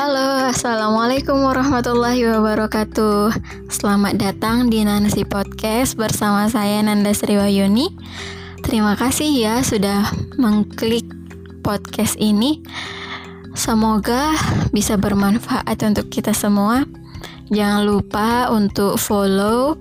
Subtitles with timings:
[0.00, 3.36] Halo, Assalamualaikum warahmatullahi wabarakatuh.
[3.68, 7.92] Selamat datang di Nanasi Podcast bersama saya Nanda Sriwayuni.
[8.64, 10.08] Terima kasih ya sudah
[10.40, 11.04] mengklik
[11.60, 12.64] podcast ini.
[13.52, 14.32] Semoga
[14.72, 16.88] bisa bermanfaat untuk kita semua.
[17.52, 19.76] Jangan lupa untuk follow,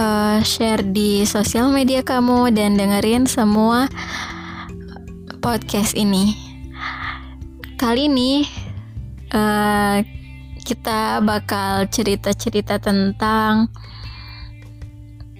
[0.00, 3.84] uh, share di sosial media kamu Dan dengerin semua
[5.44, 6.32] podcast ini.
[7.76, 8.64] Kali ini
[9.32, 10.02] uh,
[10.66, 13.70] kita bakal cerita-cerita tentang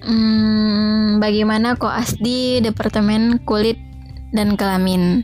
[0.07, 3.77] um, bagaimana koas di Departemen Kulit
[4.31, 5.23] dan Kelamin.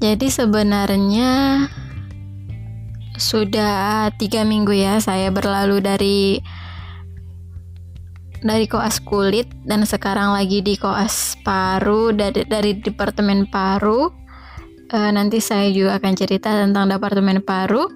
[0.00, 1.64] Jadi sebenarnya
[3.20, 6.20] sudah tiga minggu ya saya berlalu dari
[8.40, 14.08] dari koas kulit dan sekarang lagi di koas paru dari dari departemen paru
[14.90, 17.86] uh, nanti saya juga akan cerita tentang departemen paru.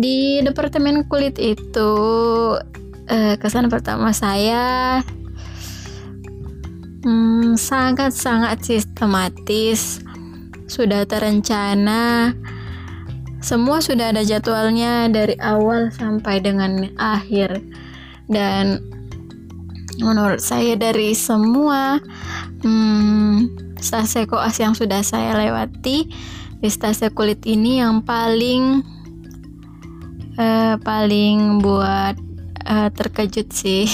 [0.00, 1.92] Di departemen kulit itu
[3.10, 5.04] uh, kesan pertama saya
[7.04, 10.00] hmm, sangat-sangat sistematis,
[10.64, 12.32] sudah terencana,
[13.44, 17.60] semua sudah ada jadwalnya dari awal sampai dengan akhir.
[18.30, 18.78] Dan
[20.00, 21.98] menurut saya dari semua
[22.62, 26.08] hmm, stase koas yang sudah saya lewati
[26.60, 28.84] di stase kulit ini yang paling
[30.36, 32.16] uh, paling buat
[32.68, 33.88] uh, terkejut sih.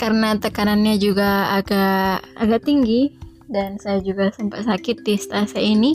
[0.00, 3.16] Karena tekanannya juga agak agak tinggi
[3.50, 5.92] dan saya juga sempat sakit di stase ini.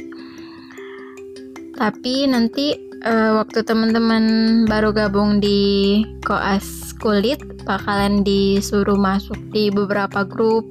[1.78, 4.24] Tapi nanti uh, waktu teman-teman
[4.66, 10.70] baru gabung di koas kulit bakalan disuruh masuk di beberapa grup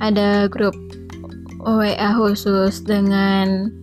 [0.00, 0.74] ada grup
[1.66, 3.74] WA khusus dengan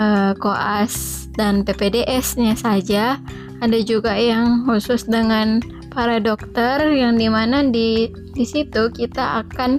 [0.00, 3.22] uh, koas dan PPDS-nya saja.
[3.62, 5.62] Ada juga yang khusus dengan
[5.92, 9.78] para dokter yang di mana di di situ kita akan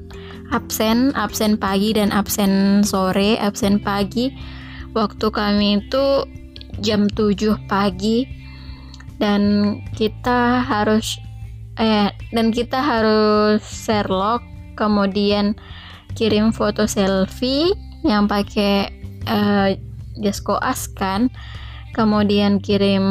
[0.53, 4.29] absen absen pagi dan absen sore absen pagi
[4.93, 6.05] waktu kami itu
[6.85, 8.29] jam 7 pagi
[9.17, 11.17] dan kita harus
[11.81, 15.57] eh dan kita harus share log kemudian
[16.13, 17.73] kirim foto selfie
[18.05, 18.93] yang pakai
[19.27, 19.73] uh,
[20.19, 21.31] jas koas kan.
[21.93, 23.05] Kemudian kirim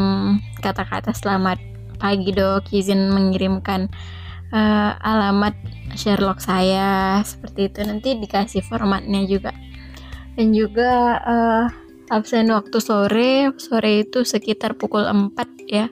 [0.59, 1.59] kata-kata selamat
[2.03, 2.67] pagi dok.
[2.75, 3.87] Izin mengirimkan
[4.51, 5.55] uh, alamat
[5.95, 7.23] Sherlock saya.
[7.23, 7.79] Seperti itu.
[7.87, 9.55] Nanti dikasih formatnya juga.
[10.35, 11.67] Dan juga uh,
[12.11, 13.55] absen waktu sore.
[13.57, 15.31] Sore itu sekitar pukul 4
[15.71, 15.87] ya.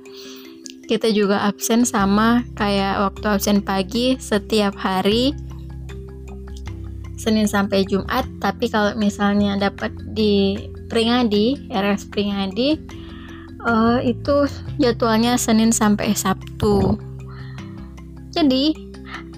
[0.90, 5.30] Kita juga absen sama kayak waktu absen pagi setiap hari
[7.20, 10.56] Senin sampai Jumat tapi kalau misalnya dapat di
[10.88, 12.80] Pringadi RS Pringadi
[13.68, 14.48] uh, itu
[14.80, 16.96] jadwalnya Senin sampai Sabtu.
[18.32, 18.72] Jadi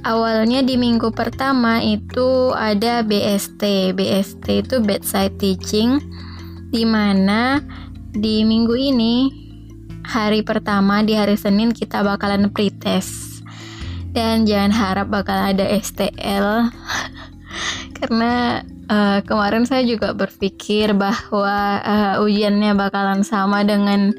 [0.06, 5.98] awalnya di minggu pertama itu ada BST BST itu bedside teaching
[6.70, 7.60] di mana
[8.12, 9.42] di minggu ini
[10.06, 13.32] hari pertama di hari Senin kita bakalan pretest.
[14.12, 16.68] Dan jangan harap bakal ada STL
[18.02, 24.10] karena uh, kemarin saya juga berpikir bahwa uh, ujiannya bakalan sama dengan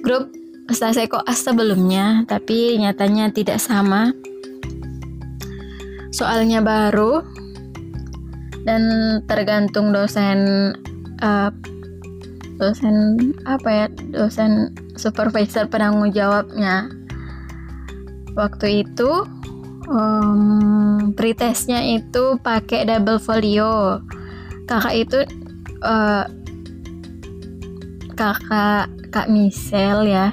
[0.00, 0.32] grup
[0.72, 4.16] stase koas sebelumnya, tapi nyatanya tidak sama.
[6.08, 7.20] Soalnya baru
[8.64, 8.82] dan
[9.28, 10.72] tergantung dosen
[11.20, 11.52] uh,
[12.56, 12.96] dosen
[13.44, 16.88] apa ya dosen supervisor penanggung jawabnya
[18.34, 19.24] waktu itu
[19.88, 24.04] um, pretestnya itu pakai double folio.
[24.68, 25.18] Kakak itu
[25.82, 26.28] uh,
[28.12, 30.28] kakak kak Michelle ya.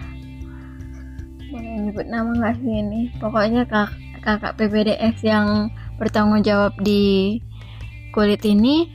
[1.50, 3.02] Boleh nyebut nama nggak sih ini?
[3.18, 7.40] Pokoknya kak kakak PPDS yang bertanggung jawab di
[8.12, 8.92] kulit ini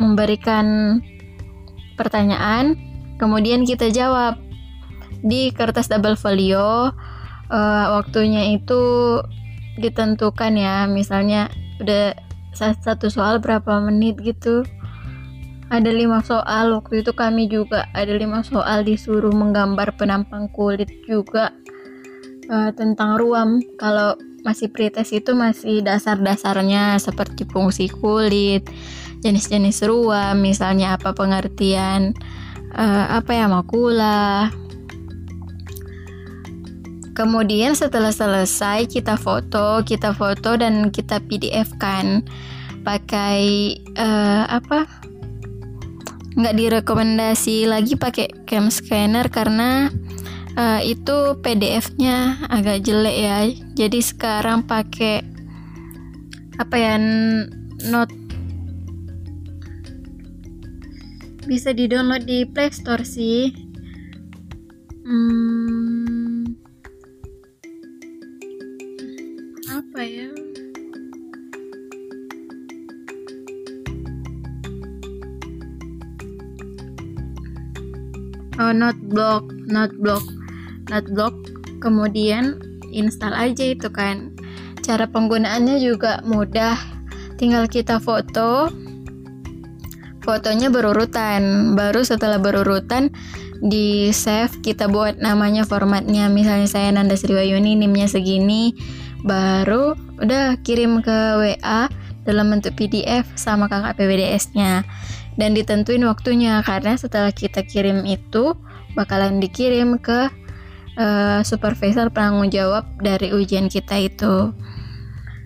[0.00, 0.98] memberikan
[1.94, 2.74] pertanyaan
[3.22, 4.36] kemudian kita jawab.
[5.22, 6.90] Di kertas double folio
[7.46, 8.82] uh, waktunya itu
[9.78, 10.84] ditentukan ya.
[10.88, 12.16] Misalnya udah
[12.56, 14.64] satu soal berapa menit gitu.
[15.72, 16.76] Ada lima soal.
[16.76, 21.52] Waktu itu kami juga ada lima soal disuruh menggambar penampang kulit juga
[22.52, 23.64] uh, tentang ruam.
[23.80, 28.66] Kalau masih pretest itu masih dasar-dasarnya seperti fungsi kulit
[29.22, 32.10] jenis-jenis ruam misalnya apa pengertian
[32.74, 34.50] uh, apa ya makula
[37.12, 42.24] Kemudian setelah selesai kita foto, kita foto dan kita PDF kan.
[42.82, 44.88] Pakai uh, apa?
[46.32, 49.92] nggak direkomendasi lagi pakai cam scanner karena
[50.56, 53.38] uh, itu PDF-nya agak jelek ya.
[53.76, 55.20] Jadi sekarang pakai
[56.60, 56.96] apa ya
[57.88, 58.12] note
[61.44, 63.50] bisa di download di Play Store sih.
[65.02, 66.01] Hmm,
[70.02, 70.26] apa ya?
[78.58, 80.26] Oh not block not block
[80.90, 81.38] not block.
[81.78, 82.58] Kemudian
[82.90, 84.34] install aja itu kan.
[84.82, 86.74] Cara penggunaannya juga mudah.
[87.38, 88.74] Tinggal kita foto.
[90.26, 91.78] Fotonya berurutan.
[91.78, 93.14] Baru setelah berurutan
[93.62, 96.26] di save kita buat namanya formatnya.
[96.26, 98.74] Misalnya saya Nanda Sriwayuni nimnya segini
[99.22, 101.86] baru udah kirim ke WA
[102.22, 104.86] dalam bentuk PDF sama kakak PBDS nya
[105.38, 108.54] dan ditentuin waktunya karena setelah kita kirim itu
[108.92, 110.28] bakalan dikirim ke
[111.00, 114.52] uh, supervisor penanggung jawab dari ujian kita itu.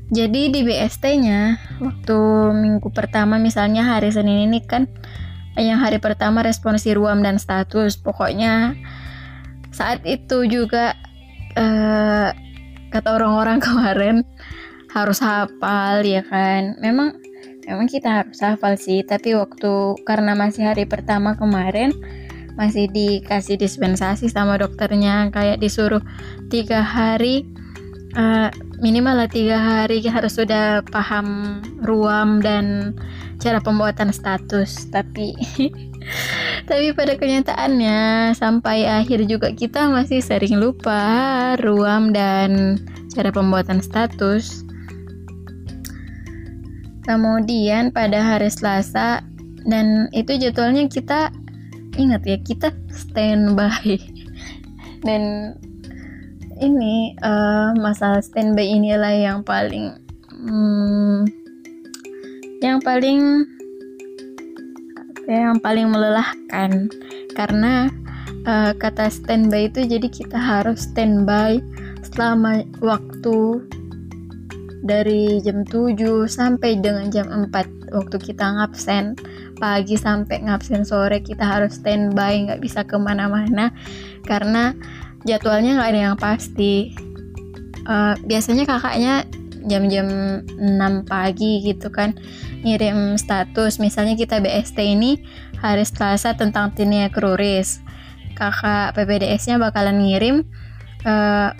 [0.07, 2.19] Jadi di BST-nya waktu
[2.55, 4.87] minggu pertama misalnya hari Senin ini kan
[5.59, 7.99] yang hari pertama responsi ruam dan status.
[7.99, 8.79] Pokoknya
[9.75, 10.95] saat itu juga
[11.59, 12.31] uh,
[12.97, 14.17] kata orang-orang kemarin
[14.97, 16.81] harus hafal ya kan?
[16.81, 17.21] Memang
[17.69, 21.91] memang kita harus hafal sih tapi waktu karena masih hari pertama kemarin
[22.57, 26.01] masih dikasih dispensasi sama dokternya kayak disuruh
[26.49, 27.45] tiga hari
[28.17, 28.49] uh,
[28.81, 32.97] minimal lah tiga hari harus sudah paham ruam dan
[33.37, 35.37] cara pembuatan status tapi
[36.71, 42.81] tapi pada kenyataannya sampai akhir juga kita masih sering lupa ruam dan
[43.17, 44.67] cara pembuatan status.
[47.07, 49.23] Kemudian pada hari Selasa
[49.65, 51.31] dan itu jadwalnya kita
[51.97, 53.97] ingat ya kita standby.
[55.07, 55.55] Dan
[56.59, 59.95] ini uh, masalah standby inilah yang paling
[60.35, 61.46] hmm,
[62.65, 63.45] yang paling
[65.27, 66.89] yang paling melelahkan.
[67.35, 67.91] Karena
[68.47, 71.61] uh, kata standby itu jadi kita harus standby
[72.07, 73.61] selama waktu
[74.87, 75.99] dari jam 7
[76.31, 79.19] sampai dengan jam 4 waktu kita ngabsen
[79.59, 83.75] pagi sampai ngabsen sore kita harus standby nggak bisa ke mana-mana.
[84.25, 84.73] Karena
[85.27, 86.95] jadwalnya nggak ada yang pasti.
[87.87, 89.23] Uh, biasanya kakaknya
[89.67, 90.09] jam-jam
[90.47, 92.15] 6 pagi gitu kan
[92.63, 93.83] ngirim status.
[93.83, 95.21] Misalnya kita BST ini
[95.61, 97.83] hari Selasa tentang tinea cruris
[98.37, 100.37] kakak PPDS nya bakalan ngirim
[101.09, 101.57] uh,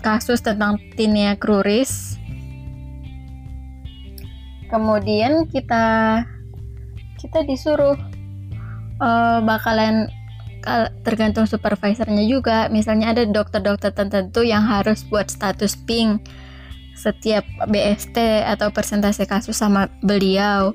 [0.00, 2.16] kasus tentang tinea cruris
[4.72, 6.24] kemudian kita
[7.20, 7.96] kita disuruh
[9.00, 10.08] uh, bakalan
[11.06, 12.66] tergantung supervisornya juga.
[12.66, 16.26] Misalnya ada dokter-dokter tertentu yang harus buat status pink
[16.96, 18.16] setiap BST
[18.48, 20.72] atau persentase kasus sama beliau.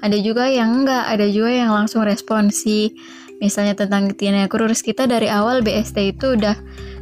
[0.00, 2.94] Ada juga yang enggak ada juga yang langsung responsi
[3.42, 6.54] misalnya tentang tinea kurus kita dari awal BST itu udah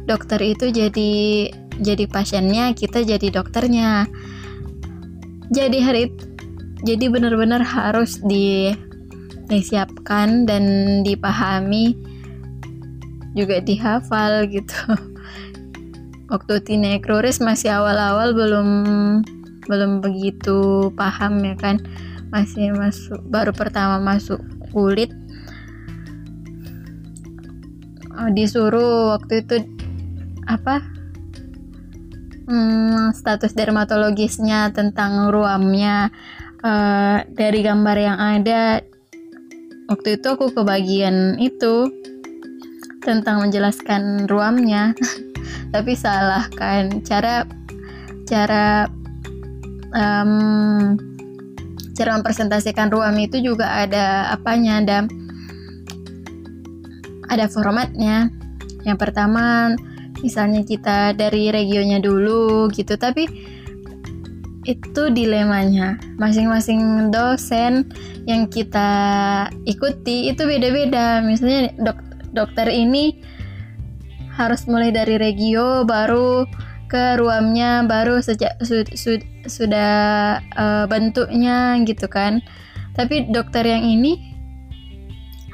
[0.09, 1.11] dokter itu jadi
[1.79, 4.09] jadi pasiennya kita jadi dokternya.
[5.53, 6.03] Jadi hari
[6.83, 8.73] jadi benar-benar harus di
[9.47, 10.63] disiapkan dan
[11.05, 11.93] dipahami
[13.33, 14.77] juga dihafal gitu
[16.33, 18.69] waktu tinekroris masih awal-awal belum
[19.69, 21.77] belum begitu paham ya kan.
[22.33, 24.41] Masih masuk baru pertama masuk
[24.73, 25.13] kulit.
[28.17, 29.55] Oh, disuruh waktu itu
[30.49, 30.81] apa?
[32.49, 36.09] Hmm, status dermatologisnya tentang ruamnya
[36.65, 38.81] uh, dari gambar yang ada.
[39.87, 41.87] Waktu itu aku kebagian itu
[43.05, 44.95] tentang menjelaskan ruamnya
[45.71, 47.01] tapi salah kan.
[47.05, 47.47] Cara
[48.25, 48.87] cara
[49.93, 50.97] um,
[51.93, 54.97] cara mempresentasikan ruam itu juga ada apanya ada
[57.29, 58.29] ada formatnya.
[58.83, 59.73] Yang pertama
[60.19, 63.25] misalnya kita dari regionnya dulu gitu tapi
[64.63, 65.99] itu dilemanya.
[66.15, 67.87] Masing-masing dosen
[68.23, 68.89] yang kita
[69.67, 71.19] ikuti itu beda-beda.
[71.19, 71.99] Misalnya dok
[72.33, 73.19] dokter ini
[74.33, 76.49] harus mulai dari regio baru
[76.89, 79.17] ke ruamnya baru sejak su, su,
[79.49, 82.41] sudah uh, bentuknya gitu kan.
[82.93, 84.33] Tapi dokter yang ini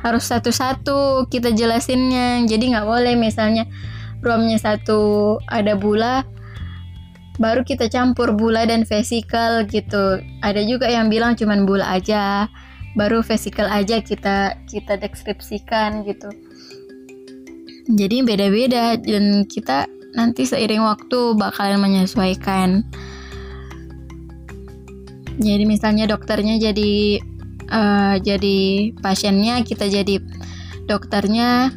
[0.04, 2.44] harus satu-satu kita jelasinnya.
[2.44, 3.64] Jadi nggak boleh misalnya
[4.20, 6.28] ruamnya satu ada bula
[7.40, 10.20] baru kita campur bula dan vesikel gitu.
[10.44, 12.52] Ada juga yang bilang cuman bula aja
[13.00, 16.28] baru vehicle aja kita kita deskripsikan gitu
[17.90, 22.86] jadi beda-beda dan kita nanti seiring waktu bakalan menyesuaikan.
[25.40, 27.18] Jadi misalnya dokternya jadi
[27.72, 30.22] uh, jadi pasiennya kita jadi
[30.86, 31.74] dokternya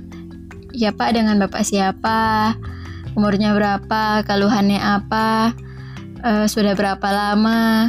[0.76, 2.52] ya pak dengan bapak siapa?
[3.16, 4.20] Umurnya berapa?
[4.28, 5.56] Keluhannya apa?
[6.20, 7.88] Uh, sudah berapa lama?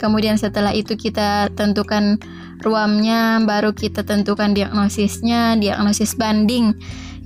[0.00, 2.18] Kemudian setelah itu kita tentukan
[2.60, 6.76] ruamnya baru kita tentukan diagnosisnya diagnosis banding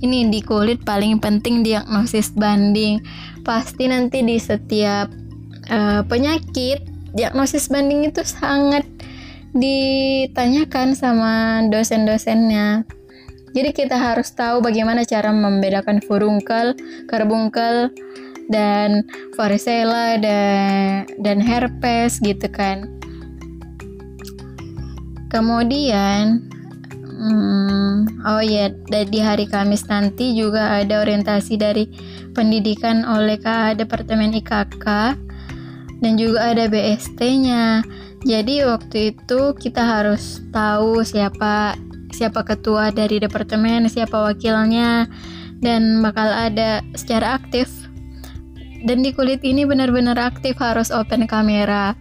[0.05, 3.01] ini di kulit paling penting diagnosis banding
[3.41, 5.09] pasti nanti di setiap
[5.73, 6.85] uh, penyakit
[7.17, 8.85] diagnosis banding itu sangat
[9.57, 12.85] ditanyakan sama dosen-dosennya
[13.55, 16.75] jadi kita harus tahu bagaimana cara membedakan furunkel,
[17.07, 17.87] karbunkel,
[18.51, 19.07] dan
[19.39, 22.91] varicella dan dan herpes gitu kan.
[25.31, 26.51] Kemudian
[27.15, 31.87] hmm, oh ya di hari Kamis nanti juga ada orientasi dari
[32.35, 34.85] pendidikan oleh KA Departemen IKK
[36.03, 37.81] dan juga ada BST-nya.
[38.25, 41.77] Jadi waktu itu kita harus tahu siapa
[42.15, 45.05] siapa ketua dari departemen, siapa wakilnya,
[45.59, 47.69] dan bakal ada secara aktif.
[48.85, 51.97] Dan di kulit ini benar-benar aktif harus open kamera,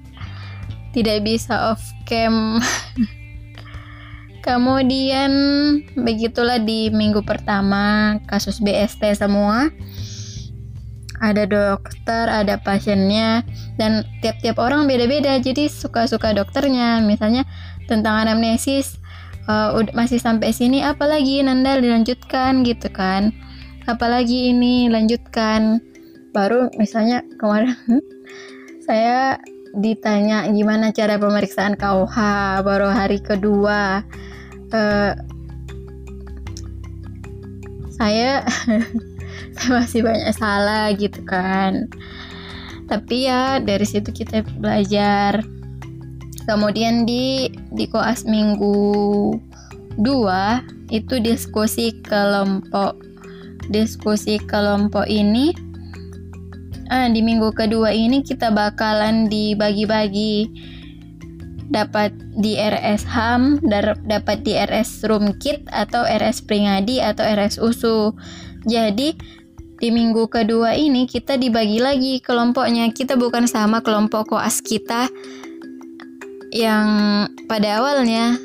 [0.92, 2.60] tidak bisa off cam.
[4.44, 5.32] Kemudian
[5.96, 9.72] begitulah di minggu pertama kasus BST semua.
[11.24, 13.40] Ada dokter, ada pasiennya,
[13.80, 15.40] dan tiap-tiap orang beda-beda.
[15.40, 17.00] Jadi suka-suka dokternya.
[17.00, 17.48] Misalnya
[17.88, 19.00] tentang anamnesis,
[19.48, 23.32] uh, masih sampai sini apalagi Nanda dilanjutkan gitu kan
[23.84, 25.80] apalagi ini lanjutkan
[26.32, 27.76] baru misalnya kemarin
[28.86, 29.38] saya
[29.74, 32.16] ditanya gimana cara pemeriksaan KUH
[32.62, 34.06] baru hari kedua
[34.72, 35.12] uh,
[37.94, 38.46] saya
[39.58, 41.90] saya masih banyak salah gitu kan
[42.86, 45.44] tapi ya dari situ kita belajar
[46.44, 48.76] Kemudian di di koas minggu
[49.96, 53.00] 2 itu diskusi kelompok.
[53.72, 55.56] Diskusi kelompok ini
[56.92, 60.52] ah, di minggu kedua ini kita bakalan dibagi-bagi
[61.70, 63.64] dapat di RS HAM,
[64.04, 68.12] dapat di RS Room Kit atau RS Pringadi atau RS USU.
[68.64, 69.16] Jadi
[69.80, 72.88] di minggu kedua ini kita dibagi lagi kelompoknya.
[72.92, 75.08] Kita bukan sama kelompok koas kita
[76.54, 76.88] yang
[77.50, 78.38] pada awalnya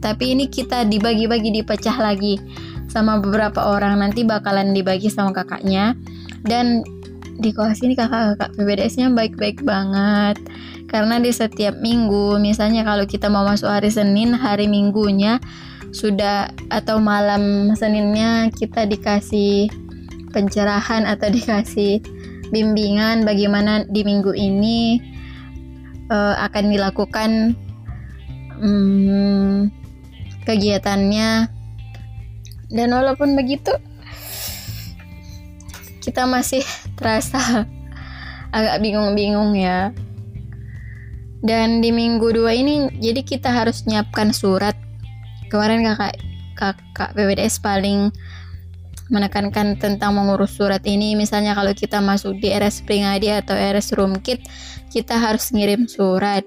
[0.00, 2.36] tapi ini kita dibagi-bagi dipecah lagi
[2.92, 5.96] sama beberapa orang nanti bakalan dibagi sama kakaknya
[6.44, 6.84] dan
[7.40, 10.36] di kelas ini kakak-kakak PBDS-nya baik-baik banget
[10.88, 15.40] karena di setiap minggu misalnya kalau kita mau masuk hari Senin hari Minggunya
[15.94, 19.70] sudah atau malam Seninnya kita dikasih
[20.34, 22.02] pencerahan atau dikasih
[22.50, 24.98] bimbingan bagaimana di minggu ini
[26.10, 27.30] uh, akan dilakukan
[28.58, 29.70] um,
[30.44, 31.50] kegiatannya.
[32.74, 33.70] Dan walaupun begitu
[36.02, 36.66] kita masih
[36.98, 37.64] terasa
[38.54, 39.90] agak bingung-bingung ya
[41.44, 44.72] dan di minggu dua ini jadi kita harus nyiapkan surat.
[45.52, 46.16] Kemarin kakak
[46.56, 48.08] kakak PBDS paling
[49.12, 51.12] menekankan tentang mengurus surat ini.
[51.12, 54.40] Misalnya kalau kita masuk di RS Pringadi atau RS Rumkit
[54.88, 56.42] kita harus ngirim surat.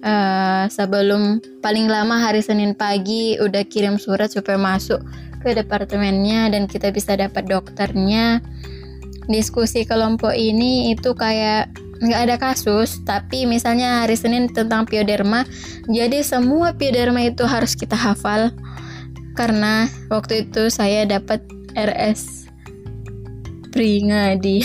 [0.00, 4.96] Uh, sebelum paling lama hari Senin pagi udah kirim surat supaya masuk
[5.44, 8.40] ke departemennya dan kita bisa dapat dokternya.
[9.28, 11.68] Diskusi kelompok ini itu kayak
[12.00, 15.44] nggak ada kasus tapi misalnya hari Senin tentang pioderma
[15.90, 18.54] jadi semua pioderma itu harus kita hafal.
[19.34, 21.42] Karena waktu itu saya dapat
[21.74, 22.46] RS
[23.74, 24.62] Pringadi.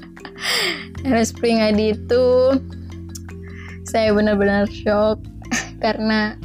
[1.10, 2.26] RS Pringadi itu
[3.88, 5.18] saya benar-benar shock
[5.84, 6.38] karena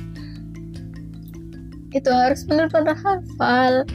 [1.94, 3.86] itu harus benar-benar hafal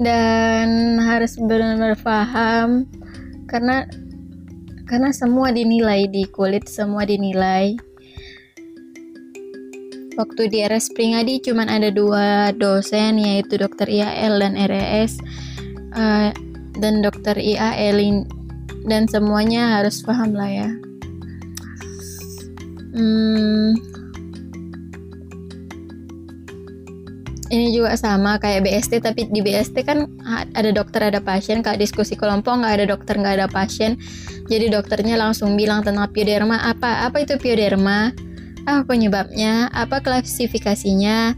[0.00, 2.88] dan harus benar-benar paham.
[3.50, 3.84] Karena
[4.90, 7.78] karena semua dinilai di kulit semua dinilai.
[10.18, 15.22] Waktu di RS Pringadi cuma ada dua dosen yaitu dokter IAL dan RES
[15.94, 16.34] uh,
[16.82, 18.26] dan dokter IAL
[18.90, 20.70] dan semuanya harus paham lah ya.
[22.90, 23.78] Hmm,
[27.50, 30.06] ini juga sama kayak BST tapi di BST kan
[30.54, 31.66] ada dokter ada pasien.
[31.66, 33.98] Kalau diskusi kelompok nggak ada dokter nggak ada pasien.
[34.46, 36.62] Jadi dokternya langsung bilang tentang pioderma.
[36.62, 38.14] Apa apa itu pioderma?
[38.70, 41.34] Apa penyebabnya apa klasifikasinya?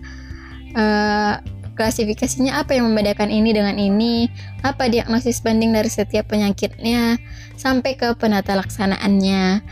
[0.72, 1.36] Uh,
[1.72, 4.28] klasifikasinya apa yang membedakan ini dengan ini?
[4.60, 7.16] Apa diagnosis banding dari setiap penyakitnya?
[7.56, 9.64] Sampai ke penata laksanaannya.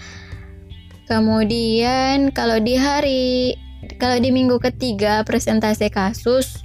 [1.04, 3.52] Kemudian kalau di hari
[3.96, 6.60] kalau di minggu ketiga presentasi kasus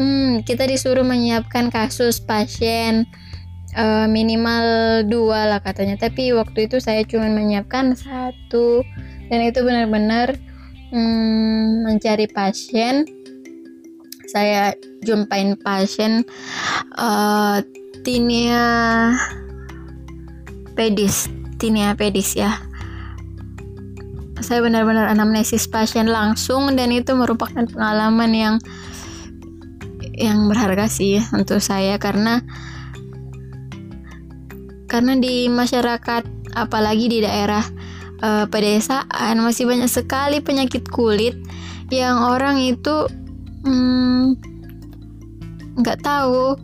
[0.00, 3.04] hmm, kita disuruh menyiapkan kasus pasien
[3.76, 6.00] uh, minimal dua lah katanya.
[6.00, 8.82] Tapi waktu itu saya cuma menyiapkan satu.
[9.30, 10.34] Dan itu benar-benar
[10.90, 13.06] hmm, mencari pasien.
[14.30, 16.22] Saya jumpain pasien
[16.94, 17.58] uh,
[18.06, 19.10] tinea
[20.78, 21.26] pedis
[21.58, 22.62] tinea pedis ya
[24.40, 28.54] saya benar-benar anamnesis pasien langsung dan itu merupakan pengalaman yang
[30.20, 32.44] yang berharga sih untuk saya karena
[34.90, 37.62] karena di masyarakat apalagi di daerah
[38.20, 41.38] uh, pedesaan masih banyak sekali penyakit kulit
[41.88, 43.06] yang orang itu
[43.64, 44.36] hmm,
[45.80, 46.58] nggak hmm, tahu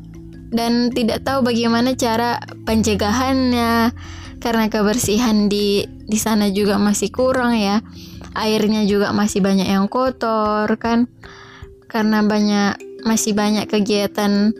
[0.54, 3.90] dan tidak tahu bagaimana cara pencegahannya
[4.38, 7.82] karena kebersihan di di sana juga masih kurang ya
[8.36, 11.10] airnya juga masih banyak yang kotor kan
[11.88, 14.52] karena banyak masih banyak kegiatan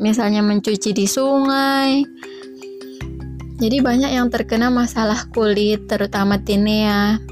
[0.00, 2.06] misalnya mencuci di sungai
[3.62, 7.22] jadi banyak yang terkena masalah kulit, terutama tinea.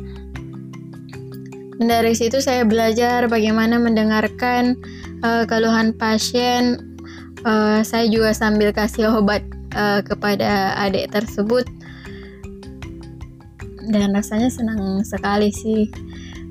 [1.75, 4.79] Dan dari situ saya belajar bagaimana mendengarkan
[5.27, 6.87] uh, keluhan pasien.
[7.43, 9.43] Uh, saya juga sambil kasih obat
[9.75, 11.67] uh, kepada adik tersebut.
[13.91, 15.91] Dan rasanya senang sekali sih,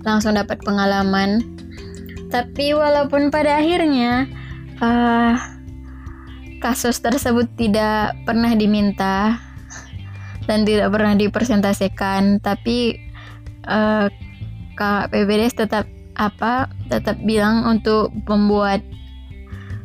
[0.03, 1.39] langsung dapat pengalaman.
[2.29, 4.27] Tapi walaupun pada akhirnya
[4.83, 5.33] uh,
[6.59, 9.39] kasus tersebut tidak pernah diminta
[10.45, 12.99] dan tidak pernah dipresentasikan tapi
[13.69, 14.11] uh,
[14.75, 15.85] Kak PBDS tetap
[16.19, 18.83] apa tetap bilang untuk membuat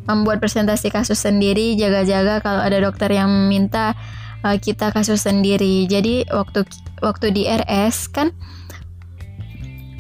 [0.05, 3.97] membuat presentasi kasus sendiri jaga-jaga kalau ada dokter yang minta
[4.45, 6.69] uh, kita kasus sendiri jadi waktu
[7.01, 8.33] waktu di RS kan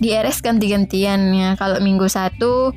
[0.00, 2.74] di RS ganti-gantian ya kalau minggu satu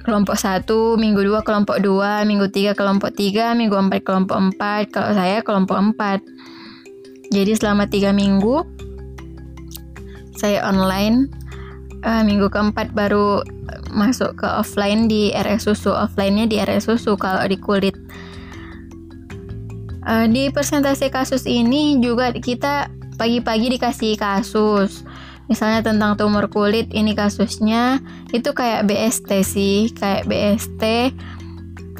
[0.00, 4.90] kelompok satu, minggu dua kelompok dua, minggu tiga kelompok tiga, minggu empat kelompok empat.
[4.90, 6.24] Kalau saya kelompok empat.
[7.30, 8.64] Jadi selama tiga minggu
[10.34, 11.39] saya online.
[12.00, 13.44] Uh, minggu keempat baru
[13.92, 15.92] masuk ke offline di RS susu.
[15.92, 17.96] Offline-nya di RS susu kalau di kulit.
[20.08, 22.88] Uh, di presentasi kasus ini juga kita
[23.20, 25.04] pagi-pagi dikasih kasus.
[25.52, 28.00] Misalnya tentang tumor kulit ini kasusnya.
[28.32, 31.12] Itu kayak BST sih kayak BST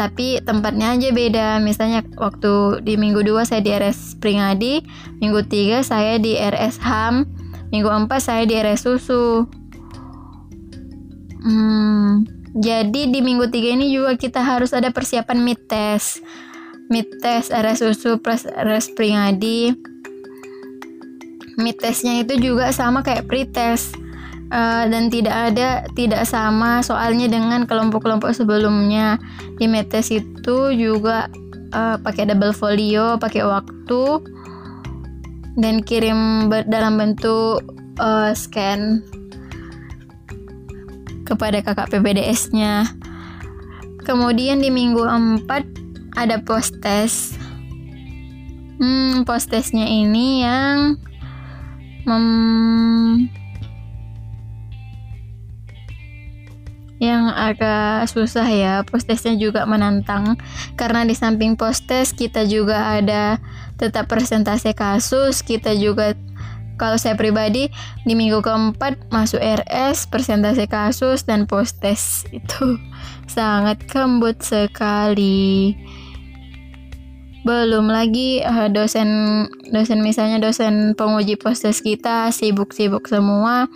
[0.00, 1.48] tapi tempatnya aja beda.
[1.60, 4.80] Misalnya waktu di minggu 2 saya di RS Pringadi
[5.20, 7.28] minggu 3 saya di RS HAM
[7.68, 9.44] minggu 4 saya di RS Susu
[11.40, 12.12] hmm,
[12.56, 16.20] jadi di minggu 3 ini juga kita harus ada persiapan mid test.
[16.90, 19.90] Mid test RS Susu plus RS Pringadi
[21.60, 23.94] mid testnya itu juga sama kayak pre-test.
[24.50, 29.14] Uh, dan tidak ada tidak sama soalnya dengan kelompok-kelompok sebelumnya.
[29.62, 31.30] Di mid test itu juga
[31.70, 34.02] uh, pakai double folio pakai waktu
[35.54, 37.62] dan kirim dalam bentuk
[38.02, 39.06] uh, scan
[41.30, 42.90] kepada kakak PPDS-nya
[44.02, 45.46] kemudian di minggu 4
[46.18, 47.38] ada post test
[48.82, 50.98] hmm, post testnya ini yang
[52.08, 53.30] mem
[57.00, 60.36] yang agak susah ya postesnya juga menantang.
[60.76, 63.40] Karena di samping postes kita juga ada
[63.80, 66.12] tetap presentasi kasus kita juga
[66.80, 67.68] kalau saya pribadi
[68.08, 72.80] di minggu keempat masuk RS presentasi kasus dan postes itu
[73.28, 75.76] sangat kembut sekali.
[77.44, 83.68] Belum lagi uh, dosen dosen misalnya dosen penguji postes kita sibuk-sibuk semua.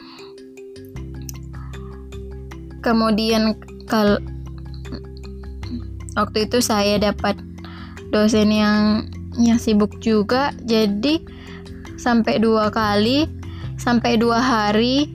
[2.81, 4.17] Kemudian kalau
[6.17, 7.37] waktu itu saya dapat
[8.09, 10.57] dosen yang yang sibuk juga.
[10.65, 11.44] Jadi
[12.05, 13.25] sampai dua kali
[13.81, 15.09] sampai dua hari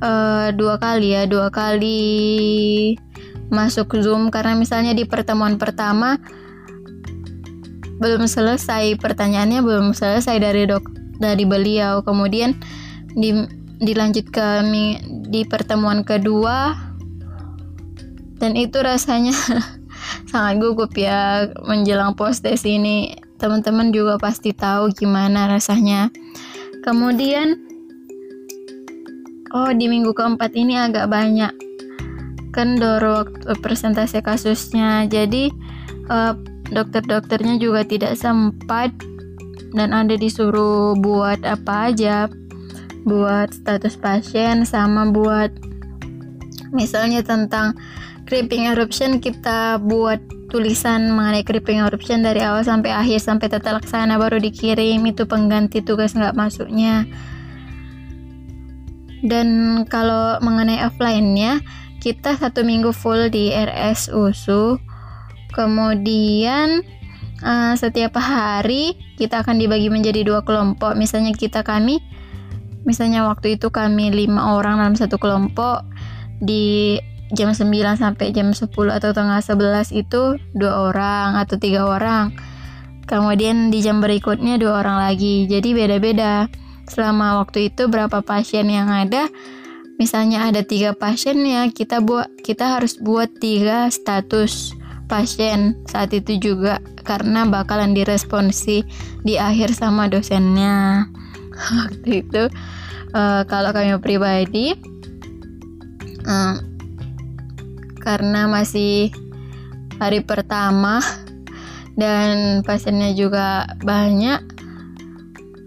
[0.00, 2.96] uh, dua kali ya dua kali
[3.52, 4.32] masuk zoom.
[4.32, 6.16] Karena misalnya di pertemuan pertama
[8.00, 10.88] belum selesai pertanyaannya belum selesai dari dok
[11.20, 12.00] dari beliau.
[12.00, 12.56] Kemudian
[13.12, 13.36] di
[13.82, 14.46] dilanjut ke
[15.28, 16.74] di pertemuan kedua
[18.38, 19.34] dan itu rasanya
[20.30, 26.14] sangat gugup ya menjelang post tes ini teman-teman juga pasti tahu gimana rasanya.
[26.86, 27.58] Kemudian
[29.50, 31.50] oh di minggu keempat ini agak banyak
[32.54, 35.10] kendor waktu presentasi kasusnya.
[35.10, 35.50] Jadi
[36.06, 36.38] uh,
[36.70, 38.94] dokter-dokternya juga tidak sempat
[39.74, 42.30] dan ada disuruh buat apa aja
[43.02, 45.50] buat status pasien sama buat
[46.70, 47.74] misalnya tentang
[48.32, 50.16] creeping eruption kita buat
[50.48, 55.04] tulisan mengenai creeping eruption dari awal sampai akhir sampai tata laksana baru dikirim.
[55.04, 57.04] Itu pengganti tugas nggak masuknya.
[59.20, 59.48] Dan
[59.84, 61.60] kalau mengenai offline-nya
[62.00, 64.80] kita satu minggu full di RS USU.
[65.52, 66.80] Kemudian
[67.44, 70.96] uh, setiap hari kita akan dibagi menjadi dua kelompok.
[70.96, 72.00] Misalnya kita kami
[72.88, 75.84] misalnya waktu itu kami lima orang dalam satu kelompok.
[76.40, 76.96] Di
[77.32, 82.36] jam 9 sampai jam 10 atau tengah 11 itu dua orang atau tiga orang.
[83.08, 85.48] Kemudian di jam berikutnya dua orang lagi.
[85.48, 86.46] Jadi beda-beda.
[86.86, 89.32] Selama waktu itu berapa pasien yang ada?
[89.96, 94.74] Misalnya ada tiga pasien ya kita buat kita harus buat tiga status
[95.06, 98.82] pasien saat itu juga karena bakalan diresponsi
[99.22, 101.06] di akhir sama dosennya.
[101.86, 102.48] Waktu itu
[103.12, 104.74] uh, kalau kami pribadi
[106.24, 106.56] uh,
[108.02, 109.14] karena masih
[110.02, 110.98] hari pertama
[111.94, 114.42] dan pasiennya juga banyak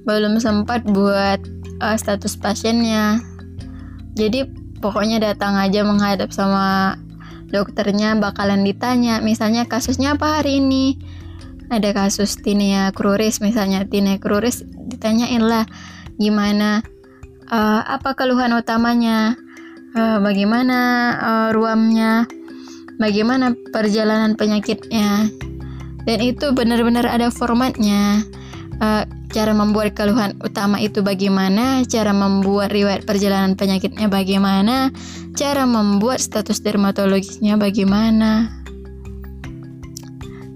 [0.04, 1.40] belum sempat buat
[1.82, 3.24] uh, status pasiennya.
[4.14, 4.46] Jadi
[4.84, 7.00] pokoknya datang aja menghadap sama
[7.50, 11.00] dokternya bakalan ditanya misalnya kasusnya apa hari ini?
[11.72, 15.66] Ada kasus tinea cruris misalnya tinea cruris ditanyain lah
[16.22, 16.86] gimana
[17.50, 19.34] uh, apa keluhan utamanya
[19.96, 20.80] uh, bagaimana
[21.18, 22.28] uh, ruamnya?
[22.96, 25.28] Bagaimana perjalanan penyakitnya?
[26.06, 28.24] Dan itu benar-benar ada formatnya.
[28.80, 34.96] Uh, cara membuat keluhan utama itu bagaimana, cara membuat riwayat perjalanan penyakitnya bagaimana,
[35.36, 38.48] cara membuat status dermatologisnya bagaimana.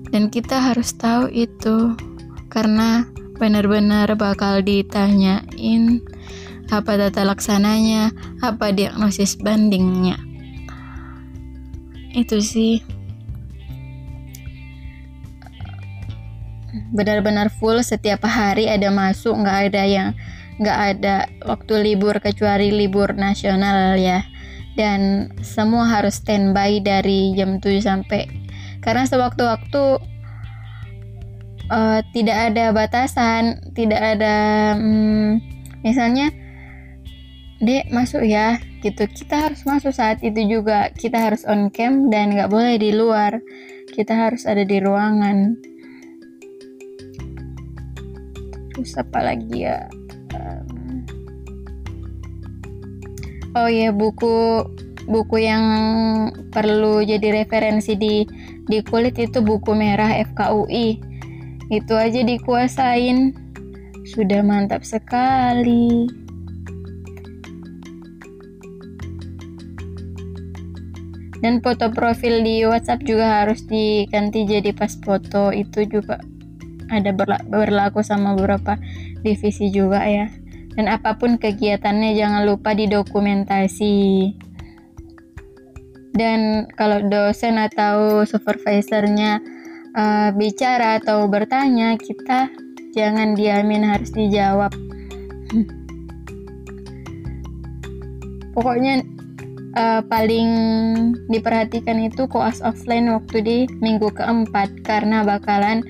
[0.10, 1.94] Dan kita harus tahu itu
[2.50, 3.04] karena
[3.36, 6.02] benar-benar bakal ditanyain
[6.70, 8.14] apa tata laksananya,
[8.46, 10.18] apa diagnosis bandingnya.
[12.14, 13.00] Itu sih.
[16.94, 20.10] benar-benar full setiap hari ada masuk nggak ada yang
[20.60, 21.16] nggak ada
[21.48, 24.26] waktu libur kecuali libur nasional ya
[24.76, 28.28] dan semua harus standby dari jam 7 sampai
[28.84, 29.84] karena sewaktu-waktu
[31.72, 34.36] uh, tidak ada batasan tidak ada
[34.76, 35.40] hmm,
[35.84, 36.32] misalnya
[37.60, 38.60] dek masuk ya.
[38.80, 39.04] Gitu.
[39.12, 40.92] Kita harus masuk saat itu juga.
[40.96, 43.44] Kita harus on cam dan nggak boleh di luar.
[43.92, 45.60] Kita harus ada di ruangan.
[48.72, 49.92] Terus apa lagi ya?
[50.32, 51.04] Um,
[53.60, 54.64] oh ya buku
[55.10, 55.66] buku yang
[56.54, 58.24] perlu jadi referensi di
[58.70, 61.02] di kulit itu buku merah FKUI
[61.70, 63.36] itu aja dikuasain.
[64.10, 66.08] Sudah mantap sekali
[71.40, 76.20] dan foto profil di WhatsApp juga harus diganti jadi pas foto itu juga.
[76.90, 77.14] Ada
[77.48, 78.76] berlaku sama beberapa
[79.24, 80.28] divisi juga ya.
[80.76, 84.36] Dan apa pun kegiatannya jangan lupa didokumentasi.
[86.12, 89.40] Dan kalau dosen atau supervisornya
[89.96, 92.52] uh, bicara atau bertanya kita
[92.92, 94.74] jangan diamin harus dijawab.
[98.58, 99.06] Pokoknya
[99.78, 100.50] uh, paling
[101.30, 105.86] diperhatikan itu koas offline waktu di minggu keempat karena bakalan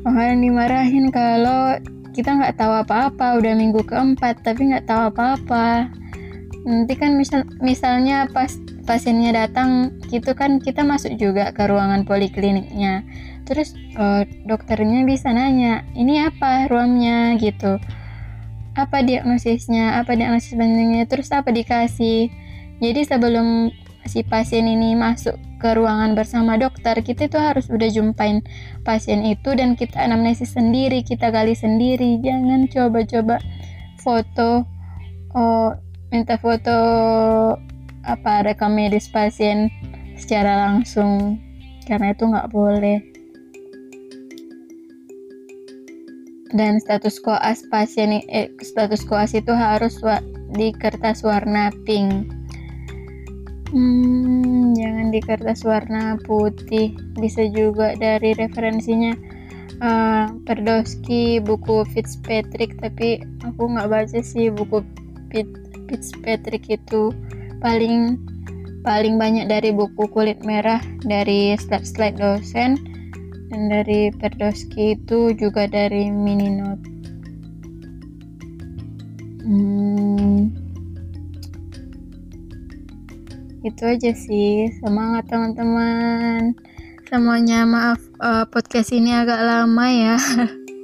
[0.00, 1.76] bakalan dimarahin kalau
[2.16, 5.88] kita nggak tahu apa-apa udah minggu keempat tapi nggak tahu apa-apa.
[6.60, 8.52] Nanti kan misal misalnya pas
[8.84, 13.06] pasiennya datang gitu kan kita masuk juga ke ruangan polikliniknya.
[13.48, 17.38] Terus uh, dokternya bisa nanya ini apa ruamnya?
[17.40, 17.80] gitu
[18.78, 22.30] apa diagnosisnya apa diagnosis bandingnya terus apa dikasih
[22.80, 23.68] jadi sebelum
[24.08, 28.40] si pasien ini masuk ke ruangan bersama dokter, kita itu harus udah jumpain
[28.80, 32.16] pasien itu dan kita anamnesis sendiri, kita gali sendiri.
[32.24, 33.36] Jangan coba-coba
[34.00, 34.64] foto,
[35.36, 35.76] oh,
[36.08, 36.76] minta foto
[38.00, 39.68] apa rekam medis pasien
[40.16, 41.36] secara langsung
[41.84, 43.04] karena itu nggak boleh.
[46.50, 50.02] Dan status koas pasien eh, status koas itu harus
[50.58, 52.26] di kertas warna pink.
[53.70, 56.98] Hmm, jangan di kertas warna putih.
[57.14, 59.14] Bisa juga dari referensinya
[59.78, 64.82] uh, Perdowski, buku Fitzpatrick, tapi aku nggak baca sih buku
[65.86, 67.14] Fitzpatrick itu.
[67.62, 68.18] Paling
[68.82, 72.80] paling banyak dari buku kulit merah dari slide-slide dosen
[73.50, 76.86] dan dari Perdowski itu juga dari mini note.
[79.42, 80.54] Hmm,
[83.66, 84.70] itu aja sih.
[84.78, 86.54] Semangat teman-teman.
[87.10, 90.16] Semuanya maaf uh, podcast ini agak lama ya.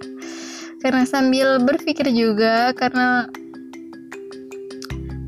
[0.83, 3.26] Karena sambil berpikir juga karena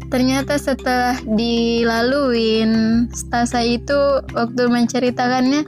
[0.07, 5.67] ternyata setelah dilaluin stasa itu waktu menceritakannya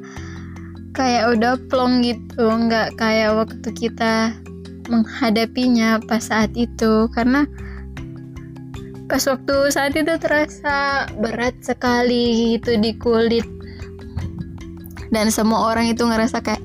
[0.90, 4.34] kayak udah plong gitu nggak kayak waktu kita
[4.90, 7.06] menghadapinya pas saat itu.
[7.14, 7.46] Karena
[9.06, 13.46] pas waktu saat itu terasa berat sekali gitu di kulit.
[15.10, 16.62] Dan semua orang itu ngerasa kayak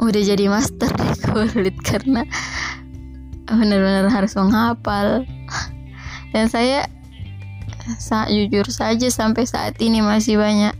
[0.00, 2.24] udah jadi master di kulit karena
[3.48, 5.24] benar-benar harus menghafal.
[6.30, 6.86] Dan saya
[7.98, 10.72] saat jujur saja sampai saat ini masih banyak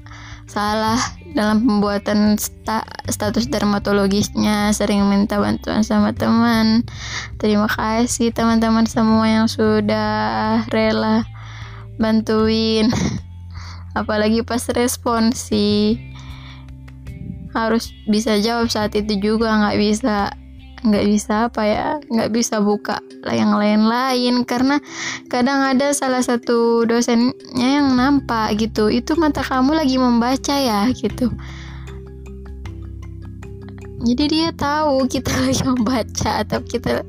[0.46, 6.82] salah dalam pembuatan sta status dermatologisnya sering minta bantuan sama teman.
[7.38, 11.22] Terima kasih teman-teman semua yang sudah rela
[12.00, 12.90] bantuin.
[13.98, 15.98] Apalagi pas responsi
[17.50, 20.30] harus bisa jawab saat itu juga nggak bisa
[20.80, 24.42] nggak bisa apa ya nggak bisa buka yang lain-lain.
[24.48, 24.80] Karena
[25.28, 31.28] kadang ada salah satu dosennya yang nampak gitu itu mata kamu lagi membaca ya gitu.
[34.00, 37.04] Jadi dia tahu kita lagi membaca atau kita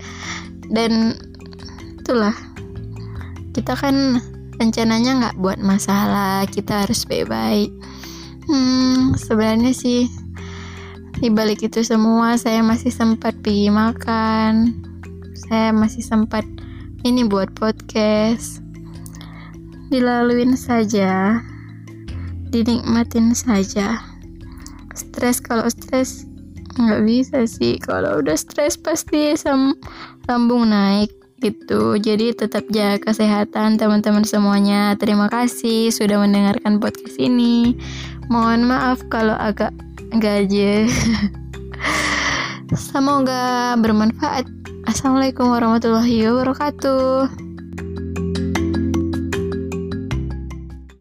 [0.72, 1.16] dan
[2.00, 2.36] itulah.
[3.52, 4.20] Kita kan
[4.60, 7.72] rencananya nggak buat masalah kita harus baik-baik.
[8.48, 10.21] Hmm sebenarnya sih
[11.22, 14.74] di balik itu semua saya masih sempat pergi makan.
[15.38, 16.42] Saya masih sempat
[17.06, 18.58] ini buat podcast.
[19.94, 21.38] Dilaluin saja.
[22.50, 24.02] Dinikmatin saja.
[24.98, 26.26] Stres kalau stres
[26.82, 27.78] nggak bisa sih.
[27.78, 29.78] Kalau udah stres pasti sam
[30.26, 32.02] lambung naik gitu.
[32.02, 34.98] Jadi tetap jaga kesehatan teman-teman semuanya.
[34.98, 37.78] Terima kasih sudah mendengarkan podcast ini.
[38.26, 39.70] Mohon maaf kalau agak
[40.20, 40.92] gaje
[42.92, 44.48] semoga bermanfaat.
[44.90, 47.51] Assalamualaikum warahmatullahi wabarakatuh